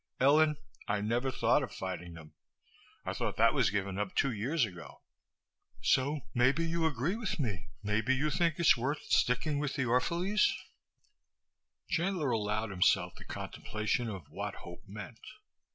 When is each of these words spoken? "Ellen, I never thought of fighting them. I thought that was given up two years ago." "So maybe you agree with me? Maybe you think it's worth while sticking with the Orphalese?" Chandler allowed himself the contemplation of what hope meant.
"Ellen, 0.19 0.57
I 0.87 0.99
never 1.01 1.29
thought 1.29 1.61
of 1.61 1.71
fighting 1.71 2.15
them. 2.15 2.33
I 3.05 3.13
thought 3.13 3.37
that 3.37 3.53
was 3.53 3.69
given 3.69 3.99
up 3.99 4.15
two 4.15 4.31
years 4.31 4.65
ago." 4.65 5.03
"So 5.79 6.21
maybe 6.33 6.65
you 6.67 6.87
agree 6.87 7.15
with 7.15 7.37
me? 7.37 7.67
Maybe 7.83 8.15
you 8.15 8.31
think 8.31 8.55
it's 8.57 8.75
worth 8.75 8.97
while 8.97 9.09
sticking 9.09 9.59
with 9.59 9.75
the 9.75 9.83
Orphalese?" 9.85 10.55
Chandler 11.87 12.31
allowed 12.31 12.71
himself 12.71 13.13
the 13.13 13.25
contemplation 13.25 14.09
of 14.09 14.27
what 14.31 14.55
hope 14.65 14.87
meant. 14.87 15.19